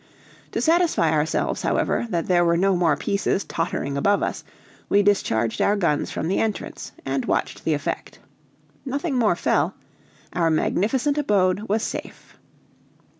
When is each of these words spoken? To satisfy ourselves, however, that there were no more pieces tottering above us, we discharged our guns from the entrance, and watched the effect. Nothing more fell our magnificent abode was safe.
To 0.53 0.61
satisfy 0.61 1.11
ourselves, 1.11 1.61
however, 1.61 2.07
that 2.09 2.25
there 2.27 2.43
were 2.43 2.57
no 2.57 2.75
more 2.75 2.97
pieces 2.97 3.43
tottering 3.43 3.97
above 3.97 4.23
us, 4.23 4.43
we 4.89 5.03
discharged 5.03 5.61
our 5.61 5.75
guns 5.75 6.09
from 6.09 6.27
the 6.27 6.39
entrance, 6.39 6.91
and 7.05 7.23
watched 7.25 7.63
the 7.65 7.75
effect. 7.75 8.17
Nothing 8.83 9.13
more 9.15 9.35
fell 9.35 9.75
our 10.33 10.49
magnificent 10.49 11.19
abode 11.19 11.69
was 11.69 11.83
safe. 11.83 12.35